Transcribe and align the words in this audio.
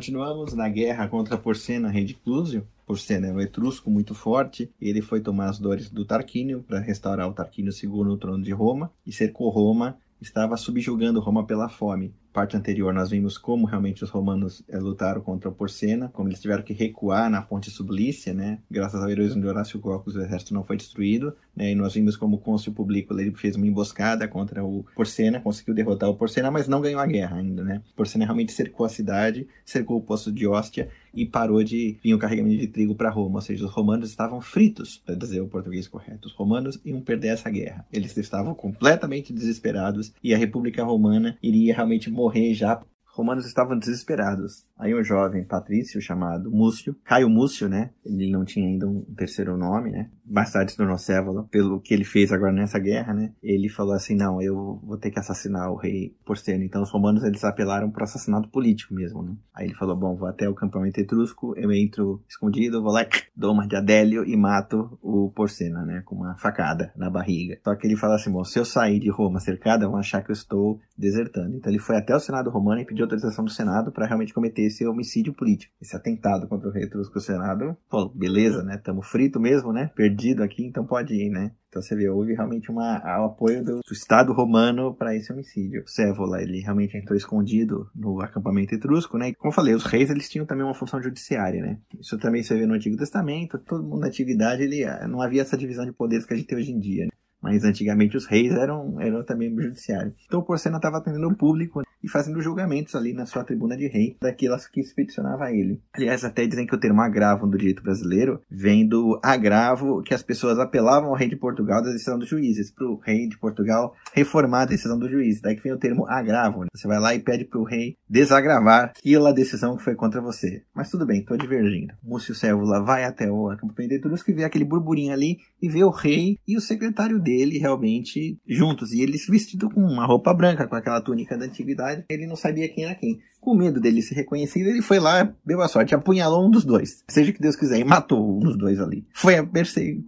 Continuamos 0.00 0.54
na 0.54 0.66
guerra 0.66 1.06
contra 1.08 1.36
Porcena, 1.36 1.90
rei 1.90 2.06
de 2.06 2.14
Clúsio. 2.14 2.66
Porcena 2.86 3.26
era 3.26 3.36
um 3.36 3.40
etrusco 3.40 3.90
muito 3.90 4.14
forte. 4.14 4.72
Ele 4.80 5.02
foi 5.02 5.20
tomar 5.20 5.50
as 5.50 5.58
dores 5.58 5.90
do 5.90 6.06
Tarquínio 6.06 6.64
para 6.66 6.80
restaurar 6.80 7.28
o 7.28 7.34
Tarquínio 7.34 7.70
II 7.70 8.04
no 8.04 8.16
trono 8.16 8.42
de 8.42 8.50
Roma 8.50 8.90
e 9.06 9.12
cercou 9.12 9.50
Roma. 9.50 9.98
Estava 10.20 10.56
subjugando 10.56 11.20
Roma 11.20 11.46
pela 11.46 11.68
fome 11.68 12.14
parte 12.32 12.56
anterior 12.56 12.92
nós 12.94 13.10
vimos 13.10 13.36
como 13.36 13.66
realmente 13.66 14.04
os 14.04 14.10
romanos 14.10 14.62
é, 14.68 14.78
lutaram 14.78 15.20
contra 15.20 15.48
o 15.48 15.52
Porcena, 15.52 16.08
como 16.12 16.28
eles 16.28 16.40
tiveram 16.40 16.62
que 16.62 16.72
recuar 16.72 17.28
na 17.28 17.42
ponte 17.42 17.70
Sublícia, 17.70 18.32
né? 18.32 18.58
Graças 18.70 19.02
ao 19.02 19.10
heroísmo 19.10 19.40
de 19.40 19.48
Horácio 19.48 19.80
Gracchus 19.80 20.14
o 20.14 20.22
exército 20.22 20.54
não 20.54 20.62
foi 20.62 20.76
destruído, 20.76 21.36
né? 21.54 21.72
E 21.72 21.74
nós 21.74 21.94
vimos 21.94 22.16
como 22.16 22.36
o 22.36 22.38
cônsul 22.38 22.72
Publico 22.72 23.12
ele 23.18 23.32
fez 23.32 23.56
uma 23.56 23.66
emboscada 23.66 24.26
contra 24.28 24.64
o 24.64 24.84
Porcena, 24.94 25.40
conseguiu 25.40 25.74
derrotar 25.74 26.08
o 26.08 26.14
Porcena, 26.14 26.50
mas 26.50 26.68
não 26.68 26.80
ganhou 26.80 27.00
a 27.00 27.06
guerra 27.06 27.38
ainda, 27.38 27.64
né? 27.64 27.82
O 27.92 27.96
Porcena 27.96 28.24
realmente 28.24 28.52
cercou 28.52 28.86
a 28.86 28.88
cidade, 28.88 29.48
cercou 29.64 29.98
o 29.98 30.02
poço 30.02 30.30
de 30.32 30.46
Ostia 30.46 30.88
e 31.14 31.26
parou 31.26 31.62
de 31.62 31.98
vir 32.02 32.14
o 32.14 32.18
carregamento 32.18 32.60
de 32.60 32.68
trigo 32.68 32.94
para 32.94 33.10
Roma, 33.10 33.36
ou 33.36 33.42
seja, 33.42 33.64
os 33.64 33.70
romanos 33.70 34.08
estavam 34.08 34.40
fritos, 34.40 35.02
para 35.04 35.14
dizer 35.14 35.40
o 35.40 35.48
português 35.48 35.88
correto. 35.88 36.28
Os 36.28 36.34
romanos 36.34 36.80
iam 36.84 37.00
perder 37.00 37.28
essa 37.28 37.50
guerra. 37.50 37.86
Eles 37.92 38.16
estavam 38.16 38.54
completamente 38.54 39.32
desesperados 39.32 40.12
e 40.22 40.34
a 40.34 40.38
República 40.38 40.84
Romana 40.84 41.36
iria 41.42 41.74
realmente 41.74 42.10
morrer 42.10 42.54
já. 42.54 42.80
Romanos 43.06 43.44
estavam 43.44 43.76
desesperados. 43.76 44.64
Aí 44.78 44.94
um 44.94 45.02
jovem 45.02 45.44
patrício 45.44 46.00
chamado 46.00 46.50
Múcio, 46.50 46.96
Caio 47.04 47.28
Múcio, 47.28 47.68
né? 47.68 47.90
Ele 48.04 48.30
não 48.30 48.44
tinha 48.44 48.66
ainda 48.66 48.88
um 48.88 49.02
terceiro 49.16 49.56
nome, 49.56 49.90
né? 49.90 50.10
Mais 50.30 50.52
tarde 50.52 50.70
se 50.70 50.76
tornou 50.76 50.96
Cévola, 50.96 51.48
pelo 51.50 51.80
que 51.80 51.92
ele 51.92 52.04
fez 52.04 52.32
agora 52.32 52.52
nessa 52.52 52.78
guerra, 52.78 53.12
né? 53.12 53.32
Ele 53.42 53.68
falou 53.68 53.94
assim, 53.94 54.14
não, 54.14 54.40
eu 54.40 54.80
vou 54.82 54.96
ter 54.96 55.10
que 55.10 55.18
assassinar 55.18 55.70
o 55.70 55.76
rei 55.76 56.14
Porceno. 56.24 56.62
Então 56.62 56.82
os 56.82 56.90
romanos, 56.90 57.24
eles 57.24 57.42
apelaram 57.42 57.90
para 57.90 58.04
assassinato 58.04 58.48
político 58.48 58.94
mesmo, 58.94 59.22
né? 59.22 59.34
Aí 59.54 59.66
ele 59.66 59.74
falou, 59.74 59.96
bom, 59.96 60.14
vou 60.14 60.28
até 60.28 60.48
o 60.48 60.54
campamento 60.54 61.00
etrusco, 61.00 61.54
eu 61.56 61.72
entro 61.72 62.22
escondido, 62.28 62.82
vou 62.82 62.92
lá, 62.92 63.04
dou 63.36 63.52
uma 63.52 63.66
de 63.66 63.74
Adélio 63.74 64.24
e 64.24 64.36
mato 64.36 64.98
o 65.02 65.30
Porcena, 65.34 65.84
né? 65.84 66.02
Com 66.04 66.16
uma 66.16 66.36
facada 66.36 66.92
na 66.96 67.10
barriga. 67.10 67.58
Só 67.64 67.74
que 67.74 67.86
ele 67.86 67.96
fala 67.96 68.14
assim, 68.14 68.30
bom, 68.30 68.44
se 68.44 68.58
eu 68.58 68.64
sair 68.64 69.00
de 69.00 69.10
Roma 69.10 69.40
cercada, 69.40 69.88
vão 69.88 69.98
achar 69.98 70.22
que 70.22 70.30
eu 70.30 70.34
estou 70.34 70.78
desertando. 70.96 71.56
Então 71.56 71.72
ele 71.72 71.80
foi 71.80 71.96
até 71.96 72.14
o 72.14 72.20
Senado 72.20 72.50
romano 72.50 72.80
e 72.80 72.84
pediu 72.84 73.04
autorização 73.04 73.44
do 73.44 73.50
Senado 73.50 73.90
para 73.90 74.06
realmente 74.06 74.34
cometer 74.34 74.62
esse 74.62 74.86
homicídio 74.86 75.32
político, 75.32 75.72
esse 75.80 75.96
atentado 75.96 76.46
contra 76.46 76.68
o 76.68 76.72
rei 76.72 76.84
etrusco. 76.84 77.18
O 77.18 77.20
Senado 77.20 77.76
falou, 77.90 78.12
beleza, 78.14 78.62
né? 78.62 78.76
Tamo 78.76 79.02
frito 79.02 79.40
mesmo, 79.40 79.72
né? 79.72 79.90
Perdido 80.20 80.42
aqui, 80.42 80.64
então 80.64 80.84
pode 80.84 81.14
ir, 81.14 81.30
né? 81.30 81.52
Então 81.68 81.80
você 81.80 81.94
vê, 81.94 82.08
houve 82.08 82.34
realmente 82.34 82.70
uma, 82.70 83.00
o 83.20 83.26
apoio 83.26 83.64
do, 83.64 83.76
do 83.76 83.92
Estado 83.92 84.32
romano 84.32 84.94
para 84.94 85.14
esse 85.14 85.32
homicídio. 85.32 85.84
Sévola, 85.86 86.42
ele 86.42 86.60
realmente 86.60 86.96
entrou 86.96 87.16
escondido 87.16 87.88
no 87.94 88.20
acampamento 88.20 88.74
etrusco, 88.74 89.16
né? 89.16 89.28
E, 89.28 89.34
como 89.34 89.50
eu 89.50 89.54
falei, 89.54 89.74
os 89.74 89.84
reis 89.84 90.10
eles 90.10 90.28
tinham 90.28 90.44
também 90.44 90.64
uma 90.64 90.74
função 90.74 91.00
judiciária, 91.00 91.62
né? 91.62 91.78
Isso 91.98 92.18
também 92.18 92.42
você 92.42 92.56
vê 92.56 92.66
no 92.66 92.74
Antigo 92.74 92.96
Testamento, 92.96 93.58
todo 93.58 93.84
mundo 93.84 94.00
na 94.00 94.08
antiguidade, 94.08 94.62
ele, 94.62 94.84
não 95.08 95.22
havia 95.22 95.42
essa 95.42 95.56
divisão 95.56 95.84
de 95.84 95.92
poderes 95.92 96.26
que 96.26 96.34
a 96.34 96.36
gente 96.36 96.46
tem 96.46 96.58
hoje 96.58 96.72
em 96.72 96.78
dia. 96.78 97.04
Né? 97.04 97.10
Mas 97.40 97.64
antigamente 97.64 98.16
os 98.16 98.26
reis 98.26 98.52
eram, 98.52 99.00
eram 99.00 99.24
também 99.24 99.54
judiciários. 99.54 100.14
Então 100.26 100.40
o 100.40 100.44
Porcena 100.44 100.76
estava 100.76 100.98
atendendo 100.98 101.28
o 101.28 101.36
público 101.36 101.82
e 102.02 102.08
fazendo 102.08 102.40
julgamentos 102.40 102.94
ali 102.94 103.12
na 103.12 103.26
sua 103.26 103.44
tribuna 103.44 103.76
de 103.76 103.86
rei 103.86 104.16
daquelas 104.20 104.66
que 104.66 104.80
expedicionava 104.80 105.52
ele. 105.52 105.80
Aliás, 105.92 106.24
até 106.24 106.46
dizem 106.46 106.66
que 106.66 106.74
o 106.74 106.80
termo 106.80 107.00
agravo 107.00 107.46
do 107.46 107.58
direito 107.58 107.82
brasileiro 107.82 108.40
vem 108.50 108.86
do 108.86 109.18
agravo 109.22 110.02
que 110.02 110.14
as 110.14 110.22
pessoas 110.22 110.58
apelavam 110.58 111.10
ao 111.10 111.16
rei 111.16 111.28
de 111.28 111.36
Portugal 111.36 111.82
da 111.82 111.90
decisão 111.90 112.18
dos 112.18 112.28
juízes, 112.28 112.70
para 112.70 112.86
o 112.86 112.96
rei 112.96 113.28
de 113.28 113.38
Portugal 113.38 113.94
reformar 114.12 114.62
a 114.62 114.66
decisão 114.66 114.98
do 114.98 115.08
juiz. 115.08 115.40
Daí 115.40 115.56
que 115.56 115.62
vem 115.62 115.72
o 115.72 115.78
termo 115.78 116.06
agravo. 116.06 116.62
Né? 116.62 116.68
Você 116.74 116.86
vai 116.86 116.98
lá 116.98 117.14
e 117.14 117.20
pede 117.20 117.44
para 117.44 117.60
o 117.60 117.64
rei 117.64 117.96
desagravar 118.08 118.92
aquela 118.98 119.32
decisão 119.32 119.76
que 119.76 119.82
foi 119.82 119.94
contra 119.94 120.20
você. 120.20 120.62
Mas 120.74 120.90
tudo 120.90 121.06
bem, 121.06 121.20
estou 121.20 121.36
divergindo. 121.36 121.94
Múcio 122.02 122.34
Cévula 122.34 122.82
vai 122.82 123.04
até 123.04 123.30
o 123.30 123.50
acampamento 123.50 124.08
de 124.08 124.30
e 124.30 124.32
vê 124.32 124.44
aquele 124.44 124.64
burburinho 124.64 125.12
ali 125.12 125.38
e 125.60 125.68
vê 125.68 125.82
o 125.82 125.90
rei 125.90 126.38
e 126.46 126.56
o 126.56 126.60
secretário 126.60 127.18
dele 127.18 127.58
realmente 127.58 128.38
juntos. 128.46 128.92
E 128.92 129.00
eles 129.00 129.26
vestidos 129.26 129.72
com 129.72 129.80
uma 129.80 130.06
roupa 130.06 130.32
branca, 130.34 130.66
com 130.66 130.74
aquela 130.74 131.00
túnica 131.00 131.36
da 131.36 131.46
antiguidade. 131.46 131.89
Ele 132.08 132.26
não 132.26 132.36
sabia 132.36 132.68
quem 132.68 132.84
era 132.84 132.94
quem. 132.94 133.20
Com 133.40 133.54
medo 133.54 133.80
dele 133.80 134.02
ser 134.02 134.14
reconhecido, 134.16 134.68
ele 134.68 134.82
foi 134.82 134.98
lá, 134.98 135.32
deu 135.44 135.62
a 135.62 135.68
sorte, 135.68 135.94
apunhalou 135.94 136.46
um 136.46 136.50
dos 136.50 136.64
dois. 136.64 137.02
Seja 137.08 137.30
o 137.30 137.34
que 137.34 137.40
Deus 137.40 137.56
quiser, 137.56 137.78
e 137.78 137.84
matou 137.84 138.36
um 138.36 138.40
dos 138.40 138.56
dois 138.56 138.78
ali. 138.78 139.06
Foi, 139.14 139.34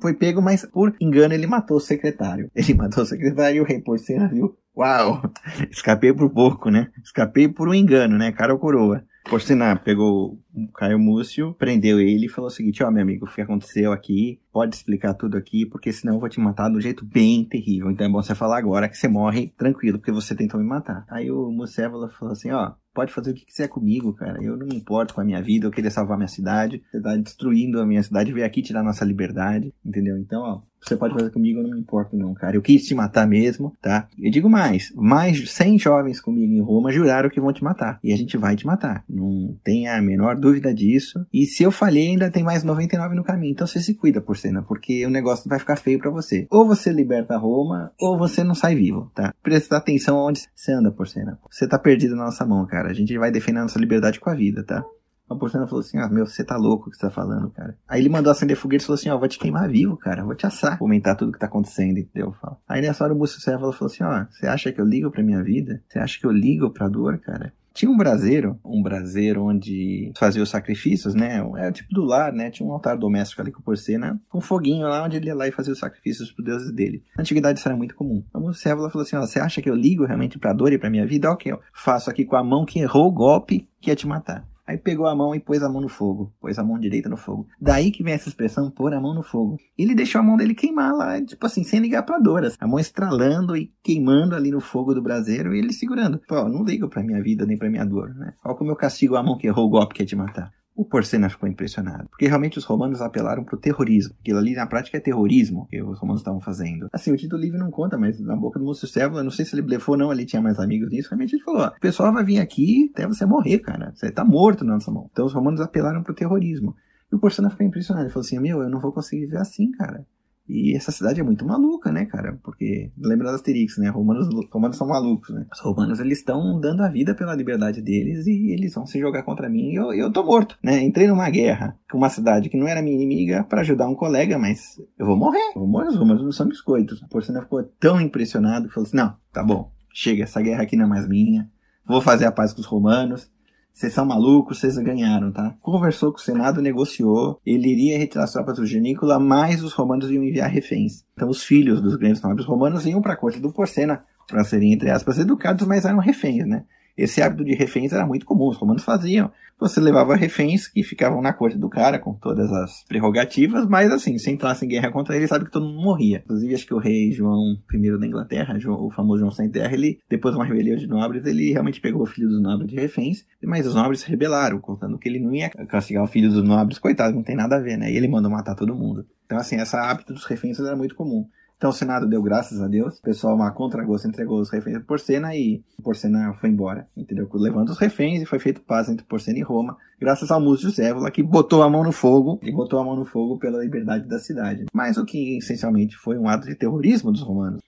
foi 0.01 0.15
pego, 0.15 0.43
mas 0.43 0.67
por 0.67 0.95
engano 1.01 1.33
ele 1.33 1.47
matou 1.47 1.79
o 1.79 1.81
secretário. 1.81 2.51
Ele 2.55 2.75
matou 2.75 3.03
o 3.03 3.07
secretário 3.07 3.57
e 3.57 3.61
o 3.61 3.65
rei 3.65 3.81
Porcena 3.81 4.29
viu. 4.29 4.57
Uau! 4.77 5.23
Escapei 5.71 6.13
por 6.13 6.31
pouco, 6.31 6.71
né? 6.71 6.91
Escapei 7.03 7.49
por 7.49 7.69
um 7.69 7.75
engano, 7.75 8.17
né? 8.17 8.33
Cara 8.33 8.53
ou 8.53 8.59
coroa. 8.59 9.05
Porcena 9.25 9.77
pegou 9.77 10.39
o 10.53 10.69
Caio 10.73 10.99
Múcio, 10.99 11.55
prendeu 11.55 12.01
ele 12.01 12.27
e 12.27 12.29
falou 12.29 12.49
o 12.49 12.53
seguinte: 12.53 12.83
Ó, 12.83 12.89
oh, 12.89 12.91
meu 12.91 13.03
amigo, 13.03 13.25
o 13.25 13.29
que 13.29 13.41
aconteceu 13.41 13.93
aqui? 13.93 14.41
Pode 14.53 14.75
explicar 14.75 15.15
tudo 15.15 15.37
aqui, 15.37 15.65
porque 15.65 15.93
senão 15.93 16.15
eu 16.15 16.21
vou 16.21 16.29
te 16.29 16.41
matar 16.41 16.69
de 16.69 16.77
um 16.77 16.81
jeito 16.81 17.05
bem 17.05 17.45
terrível. 17.45 17.91
Então 17.91 18.07
é 18.07 18.11
bom 18.11 18.23
você 18.23 18.35
falar 18.35 18.59
agora 18.59 18.89
que 18.89 18.97
você 18.97 19.09
morre 19.09 19.53
tranquilo, 19.57 19.99
porque 19.99 20.13
você 20.13 20.35
tentou 20.35 20.61
me 20.61 20.67
matar. 20.67 21.07
Aí 21.09 21.31
o 21.31 21.51
Mucévola 21.51 22.09
falou 22.11 22.33
assim: 22.33 22.51
Ó, 22.51 22.73
pode 22.93 23.13
fazer 23.13 23.31
o 23.31 23.35
que 23.35 23.47
quiser 23.47 23.69
comigo, 23.69 24.13
cara. 24.15 24.43
Eu 24.43 24.57
não 24.57 24.67
me 24.67 24.77
importo 24.77 25.15
com 25.15 25.21
a 25.21 25.25
minha 25.25 25.43
vida, 25.43 25.67
eu 25.67 25.71
queria 25.71 25.91
salvar 25.91 26.17
minha 26.17 26.29
cidade. 26.29 26.83
Você 26.91 27.01
tá 27.01 27.17
destruindo 27.17 27.81
a 27.81 27.87
minha 27.87 28.03
cidade, 28.03 28.33
veio 28.33 28.47
aqui 28.47 28.63
tirar 28.63 28.83
nossa 28.83 29.05
liberdade, 29.05 29.73
entendeu? 29.85 30.19
Então, 30.19 30.43
ó, 30.43 30.61
você 30.83 30.97
pode 30.97 31.15
fazer 31.15 31.31
comigo, 31.31 31.61
eu 31.61 31.63
não 31.63 31.71
me 31.71 31.81
importo 31.81 32.17
não, 32.17 32.35
cara. 32.35 32.57
Eu 32.57 32.63
quis 32.63 32.85
te 32.85 32.95
matar 32.95 33.27
mesmo, 33.27 33.73
tá? 33.81 34.09
Eu 34.19 34.31
digo 34.33 34.51
mais, 34.51 34.93
mais 34.97 35.37
de 35.37 35.47
100 35.47 35.79
jovens 35.79 36.21
comigo 36.21 36.53
em 36.53 36.61
Roma 36.61 36.91
juraram 36.91 37.31
que 37.31 37.41
vão 37.41 37.53
te 37.53 37.63
matar. 37.63 38.01
E 38.03 38.13
a 38.13 38.17
gente 38.17 38.37
vai 38.37 38.57
te 38.57 38.67
matar. 38.67 39.05
Não 39.09 39.57
tenha 39.63 39.97
a 39.97 40.03
menor 40.03 40.37
dúvida 40.37 40.75
disso. 40.75 41.25
E 41.33 41.47
se 41.47 41.63
eu 41.63 41.71
falhei, 41.71 42.09
ainda 42.09 42.31
tem 42.31 42.43
mais 42.43 42.65
99 42.65 43.15
no 43.15 43.23
caminho. 43.23 43.53
Então 43.53 43.67
você 43.67 43.81
se 43.81 43.95
cuida, 43.95 44.21
por 44.21 44.37
cena, 44.37 44.63
porque 44.63 45.07
o 45.07 45.11
negócio 45.11 45.49
vai 45.49 45.59
ficar 45.61 45.77
feio 45.77 46.01
para 46.01 46.11
você. 46.11 46.49
Ou 46.51 46.67
você 46.67 46.91
liberta 46.91 47.37
Roma, 47.37 47.93
ou 48.01 48.19
você 48.19 48.43
não 48.43 48.55
sai 48.55 48.75
vivo, 48.75 49.11
tá? 49.15 49.33
Presta 49.41 49.77
atenção 49.77 50.17
onde 50.17 50.41
você 50.55 50.73
anda, 50.73 50.91
por 50.91 51.07
cena. 51.07 51.39
Você 51.49 51.69
tá 51.69 51.79
perdido 51.79 52.17
na 52.17 52.25
nossa 52.25 52.45
mão, 52.45 52.67
cara. 52.67 52.82
A 52.91 52.95
gente 52.95 53.17
vai 53.19 53.31
defender 53.31 53.61
a 53.61 53.63
nossa 53.63 53.79
liberdade 53.79 54.21
com 54.21 54.31
a 54.31 54.35
vida, 54.35 54.65
tá? 54.65 54.85
A 55.29 55.35
Porcena 55.35 55.67
falou 55.67 55.81
assim: 55.81 55.99
Ah, 55.99 56.09
meu, 56.09 56.27
você 56.27 56.45
tá 56.45 56.57
louco 56.57 56.89
o 56.89 56.91
que 56.91 56.97
você 56.97 57.07
tá 57.07 57.11
falando, 57.11 57.51
cara. 57.51 57.77
Aí 57.89 58.01
ele 58.01 58.09
mandou 58.09 58.31
acender 58.31 58.57
foguete 58.57 58.85
e 58.85 58.87
falou 58.87 58.99
assim: 58.99 59.09
Ó, 59.09 59.19
vou 59.19 59.29
te 59.29 59.39
queimar 59.39 59.69
vivo, 59.69 59.97
cara. 59.97 60.25
Vou 60.25 60.35
te 60.35 60.47
assar. 60.47 60.79
Comentar 60.79 61.17
tudo 61.17 61.33
que 61.33 61.39
tá 61.39 61.47
acontecendo, 61.47 61.99
entendeu? 61.99 62.35
Aí 62.69 62.83
nessa 62.83 63.05
hora 63.05 63.15
o 63.15 63.17
Múcio 63.17 63.41
Serra 63.41 63.59
falou 63.59 63.75
assim: 63.81 64.05
Ó, 64.05 64.27
você 64.31 64.47
acha 64.47 64.73
que 64.73 64.81
eu 64.81 64.85
ligo 64.85 65.11
pra 65.11 65.23
minha 65.23 65.43
vida? 65.43 65.83
Você 65.89 65.99
acha 65.99 66.21
que 66.21 66.27
eu 66.27 66.31
ligo 66.31 66.71
pra 66.71 66.89
dor, 66.89 67.19
cara? 67.19 67.53
Tinha 67.73 67.91
um 67.91 67.97
braseiro, 67.97 68.59
um 68.65 68.83
braseiro 68.83 69.45
onde 69.45 70.13
fazia 70.17 70.43
os 70.43 70.51
sacrifícios, 70.51 71.15
né? 71.15 71.37
Era 71.57 71.69
é 71.69 71.73
tipo 71.73 71.93
do 71.93 72.05
lar, 72.05 72.33
né? 72.33 72.51
Tinha 72.51 72.69
um 72.69 72.73
altar 72.73 72.97
doméstico 72.97 73.41
ali 73.41 73.51
com 73.51 73.63
porcena, 73.63 74.21
com 74.29 74.39
um 74.39 74.43
foguinho 74.43 74.87
lá 74.87 75.05
onde 75.05 75.17
ele 75.17 75.27
ia 75.27 75.35
lá 75.35 75.49
e 75.49 75.53
fazia 75.53 75.73
os 75.73 75.79
sacrifícios 75.79 76.31
pro 76.31 76.45
deuses 76.45 76.73
dele. 76.73 77.03
Na 77.17 77.23
antiguidade 77.23 77.59
isso 77.59 77.69
era 77.69 77.77
muito 77.77 77.95
comum. 77.95 78.23
Então 78.29 78.45
o 78.45 78.55
Sévola 78.55 78.91
falou 78.91 79.05
assim: 79.05 79.17
ó, 79.17 79.21
você 79.21 79.39
acha 79.39 79.63
que 79.63 79.71
eu 79.71 79.75
ligo 79.75 80.05
realmente 80.05 80.39
pra 80.39 80.53
dor 80.53 80.73
e 80.73 80.79
pra 80.79 80.91
minha 80.91 81.07
vida? 81.07 81.31
Ok, 81.31 81.53
ó, 81.53 81.59
faço 81.73 82.11
aqui 82.11 82.25
com 82.25 82.37
a 82.37 82.45
mão 82.45 82.65
que 82.65 82.81
errou 82.81 83.09
o 83.09 83.13
golpe 83.13 83.69
que 83.81 83.91
ia 83.91 83.97
te 83.97 84.07
matar. 84.07 84.52
Aí 84.67 84.79
pegou 84.79 85.07
a 85.07 85.15
mão 85.15 85.35
e 85.35 85.41
pôs 85.41 85.63
a 85.63 85.69
mão 85.69 85.81
no 85.81 85.89
fogo. 85.89 86.33
Pôs 86.41 86.59
a 86.59 86.65
mão 86.65 86.79
direita 86.79 87.09
no 87.09 87.17
fogo. 87.17 87.47
Daí 87.61 87.91
que 87.91 88.03
vem 88.03 88.15
essa 88.15 88.29
expressão, 88.29 88.71
pôr 88.71 88.95
a 88.95 89.01
mão 89.01 89.15
no 89.15 89.23
fogo. 89.23 89.57
Ele 89.77 89.95
deixou 89.95 90.21
a 90.21 90.25
mão 90.25 90.37
dele 90.37 90.55
queimar 90.55 90.93
lá, 90.93 91.21
tipo 91.23 91.45
assim, 91.45 91.65
sem 91.65 91.81
ligar 91.81 92.05
pra 92.05 92.19
Doras. 92.19 92.57
A 92.61 92.67
mão 92.67 92.79
estralando 92.79 93.57
e 93.57 93.73
queimando 93.83 94.37
ali 94.37 94.51
no 94.51 94.61
fogo 94.61 94.95
do 94.95 95.03
braseiro 95.03 95.55
e 95.55 95.59
ele 95.59 95.73
segurando. 95.73 96.21
Pô, 96.29 96.49
não 96.49 96.65
ligo 96.65 96.89
pra 96.89 97.03
minha 97.03 97.23
vida 97.23 97.45
nem 97.45 97.59
pra 97.59 97.71
minha 97.71 97.85
dor, 97.85 98.15
né? 98.15 98.33
Olha 98.45 98.57
como 98.57 98.71
eu 98.71 98.77
castigo 98.77 99.17
a 99.17 99.23
mão 99.23 99.37
que 99.37 99.47
errou 99.47 99.67
o 99.67 99.71
golpe 99.71 99.95
que 99.95 100.03
ia 100.03 100.07
te 100.07 100.17
matar. 100.17 100.53
O 100.75 100.87
Porcena 100.87 101.29
ficou 101.29 101.49
impressionado, 101.49 102.09
porque 102.09 102.27
realmente 102.27 102.57
os 102.57 102.65
romanos 102.65 103.03
apelaram 103.03 103.45
para 103.45 103.57
o 103.57 103.61
terrorismo. 103.61 104.15
Aquilo 104.21 104.39
ali 104.39 104.55
na 104.55 104.67
prática 104.67 104.97
é 104.97 105.01
terrorismo 105.01 105.67
que 105.69 105.83
os 105.83 105.99
romanos 105.99 106.23
estavam 106.23 106.41
fazendo. 106.41 106.89
Assim, 106.93 107.13
o 107.13 107.17
título 107.17 107.41
livre 107.41 107.59
não 107.59 107.71
conta, 107.71 107.99
mas 107.99 108.19
na 108.21 108.35
boca 108.35 108.59
do 108.59 108.65
Múcio 108.65 108.89
Sévola, 108.89 109.23
não 109.23 109.31
sei 109.31 109.45
se 109.45 109.55
ele 109.55 109.63
blefou 109.63 109.95
ou 109.95 109.99
não, 109.99 110.13
ele 110.13 110.25
tinha 110.25 110.41
mais 110.41 110.59
amigos 110.59 110.89
nisso, 110.91 111.11
realmente 111.11 111.35
ele 111.35 111.43
falou: 111.43 111.63
ó, 111.63 111.69
o 111.69 111.81
pessoal 111.81 112.13
vai 112.13 112.25
vir 112.25 112.39
aqui 112.39 112.91
até 112.95 113.07
você 113.07 113.27
morrer, 113.27 113.59
cara. 113.59 113.93
Você 113.95 114.11
tá 114.11 114.25
morto 114.25 114.65
na 114.65 114.75
nossa 114.75 114.91
mão. 114.91 115.09
Então 115.13 115.27
os 115.27 115.35
romanos 115.35 115.61
apelaram 115.61 116.03
para 116.03 116.13
o 116.13 116.17
terrorismo. 116.17 116.75
E 117.13 117.17
o 117.17 117.19
Porcena 117.19 117.51
ficou 117.51 117.67
impressionado. 117.67 118.07
Ele 118.07 118.13
falou 118.13 118.25
assim: 118.25 118.41
meu, 118.41 118.63
eu 118.63 118.71
não 118.71 118.81
vou 118.81 118.93
conseguir 118.93 119.27
viver 119.27 119.39
assim, 119.39 119.71
cara. 119.73 120.07
E 120.49 120.77
essa 120.77 120.91
cidade 120.91 121.21
é 121.21 121.23
muito 121.23 121.47
maluca, 121.47 121.93
né, 121.93 122.05
cara? 122.05 122.39
Porque, 122.43 122.91
lembra 122.99 123.27
das 123.27 123.37
Asterix, 123.37 123.79
né? 123.79 123.89
Romanos, 123.89 124.29
romanos 124.51 124.77
são 124.77 124.89
malucos, 124.89 125.31
né? 125.31 125.47
Os 125.53 125.61
romanos, 125.61 126.01
eles 126.01 126.19
estão 126.19 126.59
dando 126.61 126.83
a 126.83 126.89
vida 126.89 127.15
pela 127.15 127.35
liberdade 127.35 127.81
deles 127.81 128.27
e 128.27 128.53
eles 128.53 128.75
vão 128.75 128.85
se 128.85 128.99
jogar 128.99 129.23
contra 129.23 129.49
mim 129.49 129.71
e 129.71 129.77
eu, 129.77 129.93
eu 129.93 130.13
tô 130.13 130.23
morto, 130.25 130.59
né? 130.63 130.83
Entrei 130.83 131.07
numa 131.07 131.31
guerra 131.31 131.79
com 131.91 131.99
uma 131.99 132.09
cidade 132.09 132.49
que 132.49 132.57
não 132.57 132.69
era 132.69 132.83
minha 132.83 132.97
inimiga 132.97 133.45
para 133.45 133.61
ajudar 133.61 133.89
um 133.89 133.95
colega, 133.95 134.39
mas 134.39 134.79
eu 134.99 135.07
vou 135.07 135.17
morrer. 135.17 135.53
Eu 135.55 135.61
vou 135.61 135.69
morrer, 135.69 135.89
os 135.89 135.97
romanos 135.97 136.23
não 136.23 136.33
são 136.33 136.49
biscoitos. 136.49 137.03
A 137.03 137.09
Porcena 137.09 137.43
ficou 137.43 137.63
tão 137.79 138.01
impressionado 138.01 138.69
que 138.69 138.75
falou 138.75 138.87
assim, 138.87 138.97
não, 138.97 139.17
tá 139.33 139.43
bom, 139.43 139.73
chega, 139.93 140.25
essa 140.25 140.43
guerra 140.43 140.63
aqui 140.63 140.77
não 140.77 140.87
é 140.87 140.89
mais 140.89 141.09
minha. 141.09 141.49
Vou 141.87 142.01
fazer 142.01 142.27
a 142.27 142.33
paz 142.33 142.53
com 142.53 142.61
os 142.61 142.67
romanos 142.67 143.32
vocês 143.73 143.93
são 143.93 144.05
malucos, 144.05 144.61
vocês 144.61 144.77
ganharam, 144.79 145.33
tá? 145.33 145.55
Conversou 145.61 146.13
com 146.13 146.19
o 146.19 146.23
Senado, 146.23 146.61
negociou, 146.61 147.41
ele 147.45 147.69
iria 147.69 147.99
retirar 147.99 148.25
as 148.25 148.33
tropas 148.33 148.57
do 148.57 148.67
Genícola, 148.67 149.19
mas 149.19 149.63
os 149.63 149.73
romanos 149.73 150.11
iam 150.11 150.23
enviar 150.23 150.51
reféns. 150.51 151.05
Então 151.15 151.29
os 151.29 151.43
filhos 151.43 151.81
dos 151.81 151.97
grandes 151.97 152.21
nobres 152.23 152.47
romanos 152.47 152.87
iam 152.87 153.01
para 153.01 153.15
a 153.15 153.17
corte 153.17 153.41
do 153.41 153.53
Porcena 153.53 154.03
para 154.29 154.45
serem, 154.45 154.73
entre 154.73 154.91
aspas, 154.91 155.19
educados, 155.19 155.67
mas 155.67 155.85
eram 155.85 155.99
reféns, 155.99 156.47
né? 156.47 156.65
Esse 156.97 157.23
hábito 157.23 157.45
de 157.45 157.55
reféns 157.55 157.93
era 157.93 158.07
muito 158.07 158.27
comum, 158.27 158.49
os 158.49 158.57
romanos 158.57 158.85
faziam. 158.85 159.31
Você 159.59 159.81
levava 159.81 160.17
reféns 160.17 160.67
que 160.67 160.83
ficavam 160.83 161.23
na 161.23 161.33
corte 161.33 161.57
do 161.57 161.69
cara 161.69 161.97
com 161.99 162.15
todas 162.15 162.53
as 162.53 162.85
prerrogativas, 162.85 163.65
mas 163.69 163.93
assim, 163.93 164.19
se 164.19 164.29
entrasse 164.29 164.65
em 164.65 164.69
guerra 164.69 164.91
contra 164.91 165.15
ele, 165.15 165.29
sabe 165.29 165.45
que 165.45 165.53
todo 165.53 165.67
mundo 165.67 165.81
morria. 165.81 166.21
Inclusive, 166.25 166.55
acho 166.55 166.67
que 166.67 166.75
o 166.75 166.79
rei 166.79 167.13
João 167.13 167.57
I 167.73 167.99
da 167.99 168.07
Inglaterra, 168.07 168.59
o 168.67 168.91
famoso 168.91 169.21
João 169.21 169.31
Sem 169.31 169.49
Terra, 169.49 169.73
ele, 169.73 170.01
depois 170.11 170.35
de 170.35 170.41
uma 170.41 170.47
rebelião 170.47 170.77
de 170.77 170.89
nobres, 170.89 171.25
ele 171.27 171.53
realmente 171.53 171.81
pegou 171.81 172.03
o 172.03 172.07
filho 172.07 172.29
dos 172.29 172.43
nobres 172.43 172.69
de 172.69 172.77
reféns, 172.77 173.25
mas 173.41 173.65
os 173.65 173.77
nobres 173.77 174.01
se 174.01 174.09
rebelaram, 174.09 174.59
contando 174.59 174.99
que 174.99 175.09
ele 175.09 175.21
não 175.21 175.33
ia 175.33 175.49
castigar 175.51 176.03
o 176.03 176.09
filho 176.09 176.29
dos 176.29 176.43
nobres, 176.43 176.81
coitado, 176.81 177.15
não 177.15 177.23
tem 177.23 177.37
nada 177.37 177.57
a 177.57 177.61
ver, 177.61 177.77
né? 177.77 177.91
E 177.93 177.97
ele 177.97 178.09
mandou 178.09 178.31
matar 178.31 178.57
todo 178.57 178.75
mundo. 178.75 179.07
Então, 179.27 179.39
assim, 179.39 179.57
essa 179.57 179.81
hábito 179.81 180.13
dos 180.13 180.25
reféns 180.25 180.59
era 180.59 180.75
muito 180.75 180.97
comum. 180.97 181.27
Então 181.63 181.71
o 181.71 181.73
Senado 181.73 182.09
deu 182.09 182.21
graças 182.21 182.61
a 182.61 182.67
Deus. 182.67 182.99
O 182.99 183.03
pessoal, 183.03 183.37
uma 183.37 183.53
contra-gosto, 183.53 184.09
entregou 184.09 184.41
os 184.41 184.51
reféns 184.51 184.79
por 184.79 184.87
Porcena 184.87 185.33
e 185.37 185.63
Porcena 185.81 186.35
foi 186.41 186.51
embora, 186.51 186.89
entendeu? 186.97 187.29
Levando 187.35 187.69
os 187.69 187.79
reféns 187.79 188.21
e 188.21 188.27
foi 188.27 188.41
feito 188.41 188.61
paz 188.61 188.89
entre 188.89 189.07
Porcena 189.07 189.39
e 189.39 189.43
Roma, 189.43 189.77
graças 190.01 190.33
ao 190.33 190.41
Múcio 190.41 190.71
Zévola, 190.71 191.09
que 191.09 191.23
botou 191.23 191.63
a 191.63 191.71
mão 191.71 191.85
no 191.85 191.93
fogo 191.93 192.41
e 192.43 192.51
botou 192.51 192.81
a 192.81 192.85
mão 192.85 192.97
no 192.97 193.05
fogo 193.05 193.39
pela 193.39 193.63
liberdade 193.63 194.09
da 194.09 194.19
cidade. 194.19 194.65
Mas 194.73 194.97
o 194.97 195.05
que 195.05 195.39
essencialmente 195.39 195.97
foi 195.97 196.19
um 196.19 196.27
ato 196.27 196.49
de 196.49 196.57
terrorismo 196.57 197.13
dos 197.13 197.23
romanos. 197.23 197.63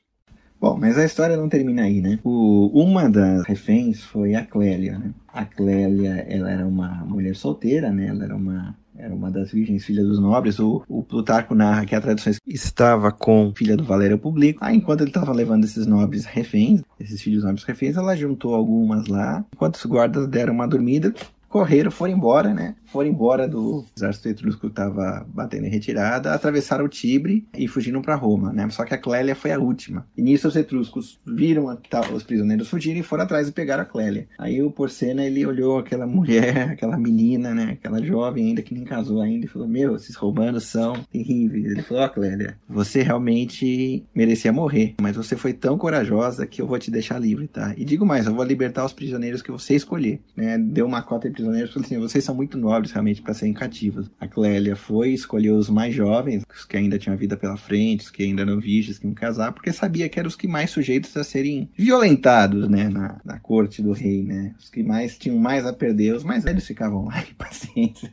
Bom, 0.60 0.76
mas 0.76 0.98
a 0.98 1.04
história 1.04 1.36
não 1.36 1.48
termina 1.48 1.82
aí, 1.82 2.00
né? 2.00 2.18
O, 2.24 2.72
uma 2.74 3.08
das 3.08 3.46
reféns 3.46 4.02
foi 4.02 4.34
a 4.34 4.44
Clélia, 4.44 4.98
né? 4.98 5.14
A 5.32 5.44
Clélia, 5.44 6.26
ela 6.28 6.50
era 6.50 6.66
uma 6.66 7.04
mulher 7.04 7.36
solteira, 7.36 7.92
né? 7.92 8.08
Ela 8.08 8.24
era 8.24 8.34
uma 8.34 8.76
era 9.04 9.14
uma 9.14 9.30
das 9.30 9.52
virgens, 9.52 9.84
filha 9.84 10.02
dos 10.02 10.18
nobres. 10.18 10.58
O, 10.58 10.82
o 10.88 11.02
Plutarco 11.02 11.54
narra 11.54 11.84
que 11.84 11.94
a 11.94 12.00
tradução 12.00 12.32
estava 12.46 13.12
com 13.12 13.52
filha 13.54 13.76
do 13.76 13.84
Valério 13.84 14.18
Publico. 14.18 14.64
Aí, 14.64 14.76
enquanto 14.76 15.02
ele 15.02 15.10
estava 15.10 15.30
levando 15.30 15.64
esses 15.64 15.86
nobres 15.86 16.24
reféns, 16.24 16.80
esses 16.98 17.20
filhos 17.20 17.44
nobres 17.44 17.64
reféns, 17.64 17.96
ela 17.96 18.16
juntou 18.16 18.54
algumas 18.54 19.06
lá. 19.06 19.44
Enquanto 19.54 19.74
os 19.74 19.84
guardas 19.84 20.26
deram 20.26 20.54
uma 20.54 20.66
dormida, 20.66 21.12
correram, 21.54 21.88
foram 21.88 22.12
embora, 22.12 22.52
né? 22.52 22.74
Foram 22.86 23.08
embora 23.08 23.46
do 23.46 23.84
exército 23.96 24.28
etrusco 24.28 24.62
que 24.62 24.66
estava 24.66 25.24
batendo 25.28 25.66
em 25.66 25.70
retirada, 25.70 26.34
atravessaram 26.34 26.84
o 26.84 26.88
Tibre 26.88 27.46
e 27.56 27.68
fugiram 27.68 28.02
para 28.02 28.16
Roma, 28.16 28.52
né? 28.52 28.68
Só 28.70 28.84
que 28.84 28.92
a 28.92 28.98
Clélia 28.98 29.36
foi 29.36 29.52
a 29.52 29.58
última. 29.60 30.04
E 30.16 30.22
nisso 30.22 30.48
os 30.48 30.56
etruscos 30.56 31.20
viram 31.24 31.66
os 32.12 32.22
prisioneiros 32.24 32.68
fugirem 32.68 32.98
e 32.98 33.04
foram 33.04 33.22
atrás 33.22 33.48
e 33.48 33.52
pegaram 33.52 33.84
a 33.84 33.86
Clélia. 33.86 34.26
Aí 34.36 34.60
o 34.60 34.70
Porcena, 34.70 35.24
ele 35.24 35.46
olhou 35.46 35.78
aquela 35.78 36.08
mulher, 36.08 36.70
aquela 36.74 36.98
menina, 36.98 37.54
né? 37.54 37.78
Aquela 37.80 38.02
jovem 38.02 38.48
ainda 38.48 38.60
que 38.60 38.74
nem 38.74 38.82
casou 38.82 39.20
ainda 39.20 39.46
e 39.46 39.48
falou: 39.48 39.68
Meu, 39.68 39.94
esses 39.94 40.16
romanos 40.16 40.64
são 40.64 41.04
terríveis. 41.12 41.66
Ele 41.66 41.82
falou: 41.82 42.02
Ó, 42.02 42.06
oh, 42.06 42.10
Clélia, 42.10 42.58
você 42.68 43.00
realmente 43.00 44.04
merecia 44.12 44.52
morrer, 44.52 44.96
mas 45.00 45.14
você 45.14 45.36
foi 45.36 45.52
tão 45.52 45.78
corajosa 45.78 46.48
que 46.48 46.60
eu 46.60 46.66
vou 46.66 46.80
te 46.80 46.90
deixar 46.90 47.20
livre, 47.20 47.46
tá? 47.46 47.72
E 47.76 47.84
digo 47.84 48.04
mais, 48.04 48.26
eu 48.26 48.34
vou 48.34 48.44
libertar 48.44 48.84
os 48.84 48.92
prisioneiros 48.92 49.40
que 49.40 49.52
você 49.52 49.76
escolher, 49.76 50.20
né? 50.36 50.58
Deu 50.58 50.84
uma 50.84 51.00
cota 51.00 51.30
de 51.30 51.43
prisioneiros 51.44 51.72
falou 51.72 51.84
assim: 51.84 51.98
vocês 51.98 52.24
são 52.24 52.34
muito 52.34 52.56
nobres 52.56 52.92
realmente 52.92 53.22
para 53.22 53.34
serem 53.34 53.52
cativos. 53.52 54.10
A 54.18 54.26
Clélia 54.26 54.74
foi 54.74 55.10
escolher 55.10 55.50
os 55.50 55.68
mais 55.68 55.94
jovens, 55.94 56.42
os 56.52 56.64
que 56.64 56.76
ainda 56.76 56.98
tinham 56.98 57.16
vida 57.16 57.36
pela 57.36 57.56
frente, 57.56 58.04
os 58.04 58.10
que 58.10 58.22
ainda 58.22 58.42
eram 58.42 58.58
virgens, 58.58 58.98
que 58.98 59.06
iam 59.06 59.14
casar, 59.14 59.52
porque 59.52 59.72
sabia 59.72 60.08
que 60.08 60.18
eram 60.18 60.28
os 60.28 60.36
que 60.36 60.48
mais 60.48 60.70
sujeitos 60.70 61.16
a 61.16 61.24
serem 61.24 61.68
violentados, 61.76 62.68
né, 62.68 62.88
na, 62.88 63.20
na 63.24 63.38
corte 63.38 63.82
do 63.82 63.92
rei, 63.92 64.22
né? 64.22 64.54
Os 64.58 64.70
que 64.70 64.82
mais 64.82 65.18
tinham 65.18 65.38
mais 65.38 65.66
a 65.66 65.72
perder, 65.72 66.14
os 66.14 66.24
mais 66.24 66.44
velhos 66.44 66.66
ficavam 66.66 67.04
lá, 67.06 67.22
pacientes. 67.36 68.08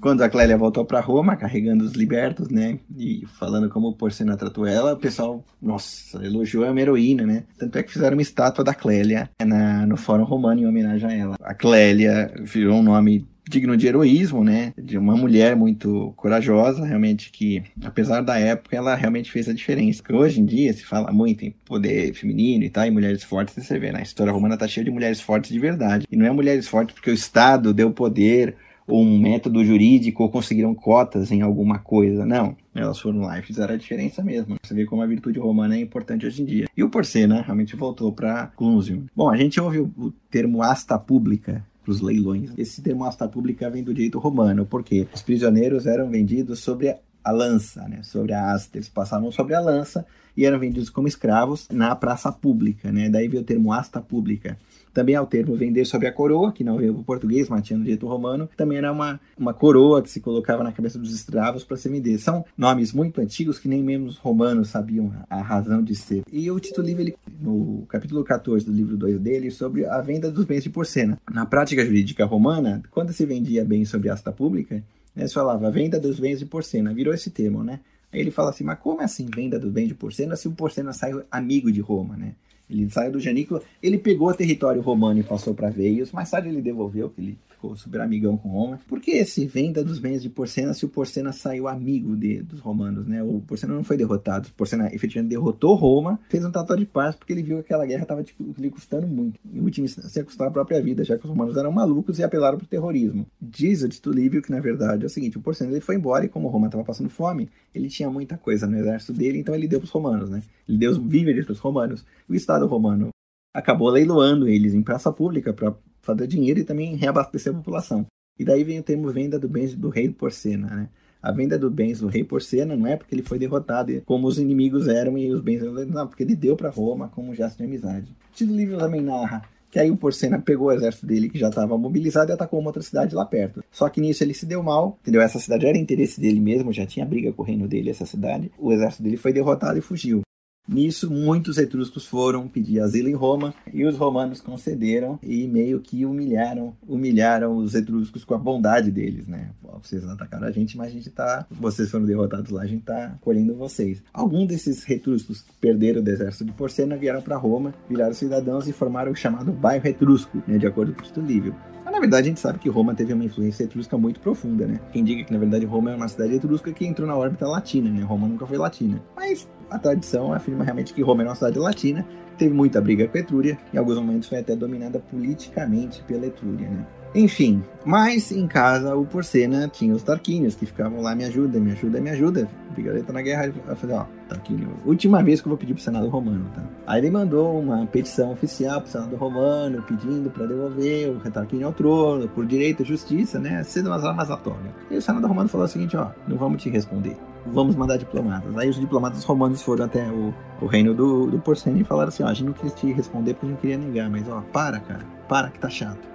Quando 0.00 0.22
a 0.22 0.28
Clélia 0.28 0.56
voltou 0.56 0.84
para 0.84 1.00
Roma, 1.00 1.36
carregando 1.36 1.84
os 1.84 1.92
libertos, 1.92 2.48
né, 2.48 2.78
e 2.96 3.24
falando 3.38 3.68
como 3.68 3.94
Porcena 3.94 4.36
tratou 4.36 4.66
ela, 4.66 4.94
o 4.94 4.96
pessoal, 4.96 5.44
nossa, 5.60 6.24
elogiou 6.24 6.64
a 6.64 6.70
uma 6.70 6.80
heroína, 6.80 7.24
né? 7.24 7.44
Tanto 7.58 7.78
é 7.78 7.82
que 7.82 7.92
fizeram 7.92 8.16
uma 8.16 8.22
estátua 8.22 8.64
da 8.64 8.74
Clélia 8.74 9.30
na, 9.44 9.86
no 9.86 9.96
Fórum 9.96 10.24
Romano 10.24 10.60
em 10.60 10.66
homenagem 10.66 11.08
a 11.08 11.14
ela. 11.14 11.36
A 11.42 11.54
Clélia 11.54 12.32
virou 12.54 12.78
um 12.78 12.82
nome 12.82 13.26
digno 13.48 13.76
de 13.76 13.86
heroísmo, 13.86 14.44
né? 14.44 14.72
De 14.76 14.98
uma 14.98 15.16
mulher 15.16 15.56
muito 15.56 16.12
corajosa, 16.16 16.84
realmente, 16.84 17.30
que, 17.30 17.62
apesar 17.82 18.20
da 18.20 18.38
época, 18.38 18.76
ela 18.76 18.94
realmente 18.94 19.30
fez 19.30 19.48
a 19.48 19.54
diferença. 19.54 20.02
Porque 20.02 20.14
hoje 20.14 20.40
em 20.40 20.44
dia 20.44 20.72
se 20.72 20.84
fala 20.84 21.10
muito 21.10 21.44
em 21.44 21.54
poder 21.64 22.12
feminino 22.14 22.64
e 22.64 22.70
tal, 22.70 22.86
e 22.86 22.90
mulheres 22.90 23.24
fortes, 23.24 23.54
você 23.54 23.78
vê, 23.78 23.90
né? 23.90 24.00
A 24.00 24.02
história 24.02 24.32
romana 24.32 24.56
tá 24.56 24.68
cheia 24.68 24.84
de 24.84 24.90
mulheres 24.90 25.20
fortes 25.20 25.50
de 25.50 25.58
verdade. 25.58 26.06
E 26.10 26.16
não 26.16 26.26
é 26.26 26.30
mulheres 26.30 26.68
fortes 26.68 26.94
porque 26.94 27.10
o 27.10 27.14
Estado 27.14 27.72
deu 27.72 27.90
poder 27.90 28.54
ou 28.88 29.02
um 29.02 29.18
método 29.18 29.62
jurídico 29.62 30.22
ou 30.22 30.30
conseguiram 30.30 30.74
cotas 30.74 31.30
em 31.30 31.42
alguma 31.42 31.78
coisa. 31.78 32.24
Não. 32.24 32.56
Elas 32.74 32.98
foram 32.98 33.20
lá 33.20 33.38
e 33.38 33.42
fizeram 33.42 33.74
a 33.74 33.76
diferença 33.76 34.22
mesmo. 34.22 34.56
Você 34.62 34.72
vê 34.72 34.86
como 34.86 35.02
a 35.02 35.06
virtude 35.06 35.38
romana 35.38 35.76
é 35.76 35.80
importante 35.80 36.24
hoje 36.24 36.42
em 36.42 36.44
dia. 36.46 36.66
E 36.74 36.82
o 36.82 36.88
Porcena 36.88 37.42
realmente 37.42 37.76
voltou 37.76 38.12
para 38.12 38.46
Clusium. 38.56 39.04
Bom, 39.14 39.28
a 39.28 39.36
gente 39.36 39.60
ouve 39.60 39.80
o 39.80 40.12
termo 40.30 40.62
asta 40.62 40.98
pública 40.98 41.64
para 41.88 41.92
os 41.92 42.00
leilões. 42.02 42.50
Esse 42.58 42.82
termo 42.82 43.04
asta 43.04 43.26
pública 43.26 43.70
vem 43.70 43.82
do 43.82 43.94
direito 43.94 44.18
romano, 44.18 44.66
porque 44.66 45.08
os 45.14 45.22
prisioneiros 45.22 45.86
eram 45.86 46.10
vendidos 46.10 46.58
sobre 46.58 46.94
a 47.24 47.30
lança, 47.30 47.88
né, 47.88 48.02
sobre 48.02 48.34
a 48.34 48.52
asta. 48.52 48.76
Eles 48.76 48.90
passavam 48.90 49.32
sobre 49.32 49.54
a 49.54 49.60
lança 49.60 50.04
e 50.36 50.44
eram 50.44 50.58
vendidos 50.58 50.90
como 50.90 51.08
escravos 51.08 51.66
na 51.72 51.96
praça 51.96 52.30
pública, 52.30 52.92
né? 52.92 53.08
Daí 53.08 53.26
veio 53.26 53.42
o 53.42 53.44
termo 53.44 53.72
asta 53.72 54.00
pública. 54.00 54.58
Também 54.98 55.14
há 55.14 55.22
o 55.22 55.26
termo 55.26 55.54
vender 55.54 55.84
sobre 55.84 56.08
a 56.08 56.12
coroa, 56.12 56.50
que 56.50 56.64
não 56.64 56.76
veio 56.76 56.92
o 56.92 57.04
português, 57.04 57.48
mas 57.48 57.64
tinha 57.64 57.78
no 57.78 57.84
direito 57.84 58.04
romano. 58.04 58.50
Também 58.56 58.78
era 58.78 58.90
uma, 58.90 59.20
uma 59.38 59.54
coroa 59.54 60.02
que 60.02 60.10
se 60.10 60.18
colocava 60.18 60.64
na 60.64 60.72
cabeça 60.72 60.98
dos 60.98 61.14
escravos 61.14 61.62
para 61.62 61.76
se 61.76 61.88
vender. 61.88 62.18
São 62.18 62.44
nomes 62.56 62.92
muito 62.92 63.20
antigos 63.20 63.60
que 63.60 63.68
nem 63.68 63.80
mesmo 63.80 64.06
os 64.06 64.16
romanos 64.16 64.70
sabiam 64.70 65.14
a 65.30 65.40
razão 65.40 65.84
de 65.84 65.94
ser. 65.94 66.24
E 66.32 66.50
o 66.50 66.58
Tito 66.58 66.82
Livre, 66.82 67.02
ele, 67.04 67.16
no 67.40 67.86
capítulo 67.88 68.24
14 68.24 68.66
do 68.66 68.72
livro 68.72 68.96
2 68.96 69.20
dele, 69.20 69.52
sobre 69.52 69.86
a 69.86 70.00
venda 70.00 70.32
dos 70.32 70.44
bens 70.44 70.64
de 70.64 70.70
porcena. 70.70 71.16
Na 71.30 71.46
prática 71.46 71.86
jurídica 71.86 72.24
romana, 72.24 72.82
quando 72.90 73.12
se 73.12 73.24
vendia 73.24 73.64
bens 73.64 73.88
sobre 73.88 74.10
asta 74.10 74.32
pública, 74.32 74.82
né, 75.14 75.28
se 75.28 75.34
falava 75.34 75.70
venda 75.70 76.00
dos 76.00 76.18
bens 76.18 76.40
de 76.40 76.44
porcena, 76.44 76.92
virou 76.92 77.14
esse 77.14 77.30
termo, 77.30 77.62
né? 77.62 77.78
Aí 78.12 78.18
ele 78.18 78.32
fala 78.32 78.50
assim, 78.50 78.64
mas 78.64 78.80
como 78.80 79.00
é 79.00 79.04
assim 79.04 79.26
venda 79.32 79.60
do 79.60 79.70
bem 79.70 79.86
de 79.86 79.94
porcena 79.94 80.34
se 80.34 80.48
o 80.48 80.52
porcena 80.52 80.92
sai 80.92 81.12
amigo 81.30 81.70
de 81.70 81.80
Roma, 81.80 82.16
né? 82.16 82.34
Ele 82.70 82.88
saiu 82.90 83.12
do 83.12 83.20
Janículo, 83.20 83.62
ele 83.82 83.98
pegou 83.98 84.28
o 84.28 84.34
território 84.34 84.82
romano 84.82 85.20
e 85.20 85.22
passou 85.22 85.54
para 85.54 85.70
Veios, 85.70 86.12
mais 86.12 86.30
tarde 86.30 86.48
ele 86.48 86.60
devolveu, 86.60 87.08
que 87.10 87.20
ele 87.20 87.38
ficou 87.58 87.76
super 87.76 88.00
amigão 88.00 88.36
com 88.36 88.48
Roma. 88.48 88.78
Por 88.86 89.00
que 89.00 89.10
esse 89.10 89.44
venda 89.44 89.82
dos 89.82 89.98
bens 89.98 90.22
de 90.22 90.28
Porcena 90.28 90.72
se 90.72 90.84
o 90.84 90.88
Porcena 90.88 91.32
saiu 91.32 91.66
amigo 91.66 92.16
de, 92.16 92.40
dos 92.42 92.60
romanos, 92.60 93.06
né? 93.06 93.22
O 93.22 93.40
Porcena 93.40 93.74
não 93.74 93.82
foi 93.82 93.96
derrotado, 93.96 94.48
o 94.48 94.52
Porcena 94.52 94.86
efetivamente 94.94 95.30
derrotou 95.30 95.74
Roma, 95.74 96.20
fez 96.28 96.44
um 96.44 96.50
tratado 96.50 96.78
de 96.78 96.86
paz 96.86 97.16
porque 97.16 97.32
ele 97.32 97.42
viu 97.42 97.56
que 97.56 97.62
aquela 97.62 97.84
guerra 97.84 98.02
estava 98.02 98.22
tipo, 98.22 98.54
lhe 98.56 98.70
custando 98.70 99.06
muito. 99.06 99.40
Em 99.52 99.60
última 99.60 99.86
instância, 99.86 100.24
custar 100.24 100.48
a 100.48 100.50
própria 100.50 100.80
vida, 100.80 101.04
já 101.04 101.18
que 101.18 101.24
os 101.24 101.30
romanos 101.30 101.56
eram 101.56 101.72
malucos 101.72 102.18
e 102.18 102.22
apelaram 102.22 102.58
para 102.58 102.64
o 102.64 102.68
terrorismo. 102.68 103.26
Diz 103.40 103.82
o 103.82 103.88
Tito 103.88 104.10
Livio 104.10 104.40
que, 104.40 104.50
na 104.50 104.60
verdade, 104.60 105.02
é 105.02 105.06
o 105.06 105.10
seguinte, 105.10 105.36
o 105.36 105.40
Porcena 105.40 105.70
ele 105.72 105.80
foi 105.80 105.96
embora 105.96 106.24
e 106.24 106.28
como 106.28 106.48
Roma 106.48 106.68
estava 106.68 106.84
passando 106.84 107.10
fome, 107.10 107.48
ele 107.74 107.88
tinha 107.88 108.08
muita 108.08 108.36
coisa 108.36 108.66
no 108.66 108.78
exército 108.78 109.12
dele, 109.12 109.38
então 109.38 109.54
ele 109.54 109.66
deu 109.66 109.80
para 109.80 109.86
os 109.86 109.90
romanos, 109.90 110.30
né? 110.30 110.42
Ele 110.68 110.78
deu 110.78 110.90
os 110.90 110.98
víveres 110.98 111.44
para 111.44 111.52
os 111.52 111.58
romanos. 111.58 112.04
O 112.28 112.34
Estado 112.34 112.57
romano 112.66 113.10
acabou 113.54 113.88
leiloando 113.88 114.48
eles 114.48 114.74
em 114.74 114.82
praça 114.82 115.12
pública 115.12 115.52
para 115.52 115.74
fazer 116.02 116.26
dinheiro 116.26 116.60
e 116.60 116.64
também 116.64 116.96
reabastecer 116.96 117.52
a 117.52 117.56
população. 117.56 118.06
E 118.38 118.44
daí 118.44 118.62
vem 118.62 118.78
o 118.78 118.82
termo 118.82 119.10
venda 119.10 119.38
do 119.38 119.48
bens 119.48 119.74
do 119.74 119.88
rei 119.88 120.08
Porcena, 120.08 120.68
né? 120.68 120.88
A 121.20 121.32
venda 121.32 121.58
dos 121.58 121.72
bens 121.72 122.00
do 122.00 122.06
rei 122.06 122.22
Porcena 122.22 122.76
não 122.76 122.86
é 122.86 122.96
porque 122.96 123.12
ele 123.12 123.24
foi 123.24 123.38
derrotado 123.38 124.00
como 124.06 124.28
os 124.28 124.38
inimigos 124.38 124.86
eram 124.86 125.18
e 125.18 125.32
os 125.32 125.40
bens 125.40 125.62
não, 125.88 126.06
porque 126.06 126.22
ele 126.22 126.36
deu 126.36 126.56
para 126.56 126.70
Roma 126.70 127.08
como 127.08 127.32
um 127.32 127.34
gesto 127.34 127.58
de 127.58 127.64
amizade. 127.64 128.12
O 128.30 128.34
Tito 128.34 128.54
Livro 128.54 128.78
também 128.78 129.00
narra 129.00 129.42
que 129.70 129.78
aí 129.78 129.90
o 129.90 129.96
Porcena 129.96 130.38
pegou 130.40 130.68
o 130.68 130.72
exército 130.72 131.06
dele 131.06 131.28
que 131.28 131.38
já 131.38 131.48
estava 131.48 131.76
mobilizado 131.76 132.30
e 132.30 132.34
atacou 132.34 132.58
uma 132.58 132.68
outra 132.68 132.82
cidade 132.82 133.14
lá 133.14 133.24
perto. 133.24 133.62
Só 133.70 133.88
que 133.88 134.00
nisso 134.00 134.24
ele 134.24 134.34
se 134.34 134.46
deu 134.46 134.62
mal, 134.62 134.98
entendeu? 135.02 135.20
Essa 135.20 135.38
cidade 135.38 135.66
era 135.66 135.76
interesse 135.76 136.20
dele 136.20 136.40
mesmo, 136.40 136.72
já 136.72 136.86
tinha 136.86 137.04
briga 137.04 137.32
com 137.32 137.42
o 137.42 137.44
reino 137.44 137.68
dele, 137.68 137.90
essa 137.90 138.06
cidade. 138.06 138.50
O 138.58 138.72
exército 138.72 139.02
dele 139.02 139.16
foi 139.16 139.32
derrotado 139.32 139.78
e 139.78 139.82
fugiu. 139.82 140.22
Nisso, 140.68 141.10
muitos 141.10 141.56
etruscos 141.56 142.04
foram 142.04 142.46
pedir 142.46 142.80
asilo 142.80 143.08
em 143.08 143.14
Roma 143.14 143.54
e 143.72 143.86
os 143.86 143.96
romanos 143.96 144.42
concederam 144.42 145.18
e 145.22 145.48
meio 145.48 145.80
que 145.80 146.04
humilharam, 146.04 146.76
humilharam 146.86 147.56
os 147.56 147.74
etruscos 147.74 148.22
com 148.22 148.34
a 148.34 148.38
bondade 148.38 148.90
deles, 148.90 149.26
né? 149.26 149.50
Vocês 149.82 150.04
atacaram 150.04 150.46
a 150.46 150.50
gente, 150.50 150.76
mas 150.76 150.88
a 150.88 150.90
gente 150.90 151.08
tá, 151.08 151.46
vocês 151.50 151.90
foram 151.90 152.04
derrotados 152.04 152.50
lá, 152.50 152.62
a 152.62 152.66
gente 152.66 152.82
tá 152.82 153.16
colhendo 153.22 153.54
vocês. 153.54 154.02
Alguns 154.12 154.48
desses 154.48 154.88
etruscos 154.90 155.40
que 155.40 155.52
perderam 155.60 156.02
o 156.02 156.08
exército 156.08 156.44
de 156.44 156.52
Porcena 156.52 156.96
vieram 156.96 157.22
para 157.22 157.36
Roma, 157.36 157.74
viraram 157.88 158.12
cidadãos 158.12 158.68
e 158.68 158.72
formaram 158.72 159.12
o 159.12 159.16
chamado 159.16 159.52
bairro 159.52 159.86
etrusco, 159.86 160.42
né, 160.46 160.58
de 160.58 160.66
acordo 160.66 160.92
com 160.92 161.02
Tito 161.02 161.20
Livio. 161.20 161.54
Na 161.98 162.02
verdade 162.02 162.28
a 162.28 162.30
gente 162.30 162.38
sabe 162.38 162.60
que 162.60 162.68
Roma 162.68 162.94
teve 162.94 163.12
uma 163.12 163.24
influência 163.24 163.64
etrusca 163.64 163.98
muito 163.98 164.20
profunda, 164.20 164.64
né? 164.68 164.78
Quem 164.92 165.02
diga 165.02 165.24
que 165.24 165.32
na 165.32 165.38
verdade 165.40 165.66
Roma 165.66 165.90
é 165.90 165.96
uma 165.96 166.06
cidade 166.06 166.32
etrusca 166.32 166.72
que 166.72 166.86
entrou 166.86 167.08
na 167.08 167.16
órbita 167.16 167.44
latina, 167.44 167.90
né? 167.90 168.04
Roma 168.04 168.28
nunca 168.28 168.46
foi 168.46 168.56
latina. 168.56 169.02
Mas 169.16 169.48
a 169.68 169.80
tradição 169.80 170.32
afirma 170.32 170.62
realmente 170.62 170.94
que 170.94 171.02
Roma 171.02 171.22
era 171.22 171.30
uma 171.30 171.34
cidade 171.34 171.58
latina, 171.58 172.06
teve 172.38 172.54
muita 172.54 172.80
briga 172.80 173.08
com 173.08 173.18
a 173.18 173.20
Etrúria, 173.20 173.58
em 173.74 173.78
alguns 173.78 173.96
momentos 173.96 174.28
foi 174.28 174.38
até 174.38 174.54
dominada 174.54 175.00
politicamente 175.00 176.00
pela 176.04 176.24
Etrúria, 176.24 176.68
né? 176.68 176.86
Enfim, 177.16 177.64
mas 177.84 178.30
em 178.30 178.46
casa 178.46 178.94
o 178.94 179.04
Porcena 179.04 179.66
tinha 179.66 179.92
os 179.92 180.04
Tarquínios 180.04 180.54
que 180.54 180.66
ficavam 180.66 181.00
lá, 181.00 181.16
me 181.16 181.24
ajuda, 181.24 181.58
me 181.58 181.72
ajuda, 181.72 182.00
me 182.00 182.10
ajuda. 182.10 182.48
Pigareta 182.76 183.12
na 183.12 183.22
guerra, 183.22 183.52
eu 183.66 183.74
falei, 183.74 183.96
ó, 183.96 184.06
Tarquínio, 184.28 184.70
última 184.84 185.22
vez 185.22 185.40
que 185.40 185.48
eu 185.48 185.50
vou 185.50 185.58
pedir 185.58 185.74
pro 185.74 185.82
Senado 185.82 186.08
Romano, 186.08 186.46
tá? 186.54 186.62
Aí 186.86 187.00
ele 187.00 187.10
mandou 187.10 187.58
uma 187.58 187.86
petição 187.86 188.32
oficial 188.32 188.80
pro 188.80 188.90
Senado 188.90 189.16
Romano 189.16 189.82
pedindo 189.82 190.30
para 190.30 190.46
devolver 190.46 191.10
o 191.10 191.30
Tarquínio 191.30 191.66
ao 191.66 191.72
trono, 191.72 192.28
por 192.28 192.46
direito 192.46 192.82
e 192.82 192.86
justiça, 192.86 193.38
né? 193.38 193.62
Sendo 193.64 193.88
umas 193.88 194.04
armas 194.04 194.30
à 194.30 194.36
toga. 194.36 194.74
E 194.90 194.96
o 194.96 195.02
Senado 195.02 195.26
Romano 195.26 195.48
falou 195.48 195.66
o 195.66 195.68
seguinte, 195.68 195.96
ó, 195.96 196.08
não 196.26 196.36
vamos 196.36 196.62
te 196.62 196.68
responder 196.68 197.16
vamos 197.52 197.76
mandar 197.76 197.96
diplomatas. 197.96 198.56
Aí 198.56 198.68
os 198.68 198.78
diplomatas 198.78 199.24
romanos 199.24 199.62
foram 199.62 199.84
até 199.84 200.06
o, 200.08 200.34
o 200.60 200.66
reino 200.66 200.94
do, 200.94 201.26
do 201.26 201.38
Porcena 201.38 201.78
e 201.78 201.84
falaram 201.84 202.08
assim, 202.08 202.22
ó, 202.22 202.26
a 202.26 202.34
gente 202.34 202.46
não 202.46 202.52
queria 202.52 202.70
te 202.70 202.92
responder 202.92 203.34
porque 203.34 203.46
a 203.46 203.48
gente 203.50 203.60
queria 203.60 203.78
negar, 203.78 204.10
mas 204.10 204.28
ó, 204.28 204.42
para, 204.52 204.80
cara, 204.80 205.04
para 205.28 205.48
que 205.50 205.58
tá 205.58 205.68
chato. 205.68 206.06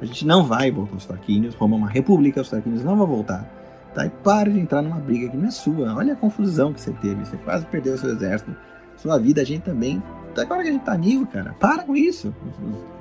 A 0.00 0.04
gente 0.04 0.26
não 0.26 0.44
vai 0.44 0.70
voltar 0.70 0.94
aos 0.94 1.06
Tarquínios, 1.06 1.54
Roma 1.54 1.76
é 1.76 1.78
uma 1.78 1.88
república, 1.88 2.40
os 2.40 2.50
Tarquínios 2.50 2.82
não 2.82 2.96
vão 2.96 3.06
voltar. 3.06 3.48
Tá? 3.94 4.06
E 4.06 4.10
para 4.10 4.50
de 4.50 4.58
entrar 4.58 4.82
numa 4.82 4.98
briga 4.98 5.28
que 5.28 5.36
não 5.36 5.48
é 5.48 5.50
sua. 5.50 5.94
Olha 5.94 6.14
a 6.14 6.16
confusão 6.16 6.72
que 6.72 6.80
você 6.80 6.92
teve, 6.92 7.24
você 7.24 7.36
quase 7.38 7.66
perdeu 7.66 7.96
seu 7.98 8.10
exército, 8.10 8.54
sua 8.96 9.18
vida, 9.18 9.40
a 9.42 9.44
gente 9.44 9.62
também. 9.62 10.02
Agora 10.36 10.62
que 10.62 10.68
a 10.68 10.72
gente 10.72 10.84
tá 10.84 10.92
amigo, 10.92 11.26
cara, 11.26 11.54
para 11.60 11.82
com 11.82 11.94
isso. 11.94 12.34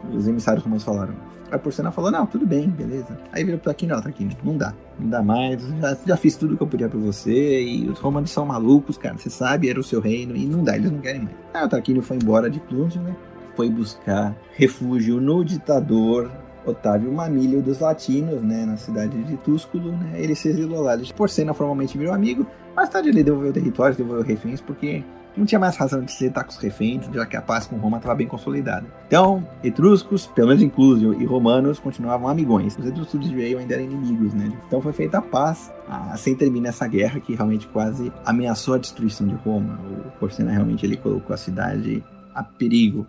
Os, 0.10 0.16
os 0.16 0.28
emissários 0.28 0.64
romanos 0.64 0.84
falaram. 0.84 1.14
A 1.50 1.58
Porcena 1.58 1.92
falou, 1.92 2.10
não, 2.10 2.26
tudo 2.26 2.46
bem, 2.46 2.70
beleza. 2.70 3.18
Aí 3.32 3.44
virou 3.44 3.60
pro 3.60 3.66
Tarquínio, 3.72 3.98
ó, 3.98 4.02
Tarquínio, 4.02 4.38
não 4.42 4.56
dá, 4.56 4.74
não 4.98 5.10
dá 5.10 5.22
mais, 5.22 5.62
já, 5.82 5.98
já 6.06 6.18
fiz 6.18 6.38
tudo 6.38 6.56
que 6.56 6.64
eu 6.64 6.68
podia 6.68 6.88
pra 6.88 6.98
você, 6.98 7.62
e 7.62 7.90
os 7.90 8.00
romanos 8.00 8.32
são 8.32 8.46
malucos, 8.46 8.98
cara, 8.98 9.18
você 9.18 9.30
sabe, 9.30 9.70
era 9.70 9.78
o 9.78 9.84
seu 9.84 10.00
reino, 10.00 10.34
e 10.34 10.46
não 10.46 10.64
dá, 10.64 10.78
eles 10.78 10.90
não 10.90 11.00
querem 11.00 11.24
mais. 11.24 11.36
Aí 11.54 11.66
o 11.66 11.68
Tarquínio 11.68 12.02
foi 12.02 12.16
embora 12.16 12.50
de 12.50 12.62
Cluncio, 12.62 13.02
né, 13.02 13.14
foi 13.54 13.70
buscar 13.70 14.34
refúgio 14.54 15.20
no 15.20 15.44
ditador 15.44 16.32
Otávio 16.66 17.12
Mamílio 17.12 17.62
dos 17.62 17.80
Latinos, 17.80 18.42
né, 18.42 18.66
na 18.66 18.78
cidade 18.78 19.24
de 19.24 19.38
Túsculo, 19.38 19.92
né, 19.92 20.14
ele 20.16 20.36
se 20.36 20.50
exilou 20.50 20.82
lá. 20.82 20.98
Porcena 21.16 21.54
formalmente 21.54 21.98
virou 21.98 22.14
amigo, 22.14 22.46
mais 22.76 22.90
tarde 22.90 23.10
ele 23.10 23.24
devolveu 23.24 23.52
territórios, 23.52 23.98
devolveu 23.98 24.24
reféns, 24.24 24.62
porque 24.62 25.04
não 25.36 25.46
tinha 25.46 25.60
mais 25.60 25.78
razão 25.78 26.02
de 26.02 26.12
se 26.12 26.26
estar 26.26 26.44
com 26.44 26.50
os 26.50 26.58
reféns, 26.58 27.06
já 27.12 27.26
que 27.26 27.38
a 27.38 27.42
paz 27.42 27.66
com 27.66 27.78
Roma 27.78 27.98
estava 27.98 28.16
bem 28.16 28.28
consolidada. 28.28 28.86
Então, 29.08 29.48
etruscos, 29.64 30.28
pelo 30.28 30.50
menos 30.50 30.62
incluso, 30.62 31.14
e 31.14 31.26
romanos 31.26 31.80
continuavam 31.80 32.28
amigões. 32.28 32.78
Os 32.78 32.86
etruscos 32.86 33.20
de 33.20 33.34
Veio 33.34 33.58
ainda 33.58 33.76
eram 33.76 33.86
inimigos, 33.86 34.34
né? 34.34 34.52
Então 34.68 34.82
foi 34.82 34.92
feita 34.92 35.20
a 35.20 35.22
paz, 35.22 35.72
assim 35.88 36.36
termina 36.36 36.68
essa 36.68 36.86
guerra 36.86 37.20
que 37.20 37.34
realmente 37.34 37.66
quase 37.68 38.12
ameaçou 38.26 38.74
a 38.74 38.78
destruição 38.78 39.26
de 39.26 39.36
Roma. 39.36 39.80
O 40.06 40.20
Porcena 40.20 40.52
realmente 40.52 40.86
ele 40.86 40.98
colocou 40.98 41.34
a 41.34 41.38
cidade 41.38 42.04
a 42.36 42.44
perigo 42.44 43.08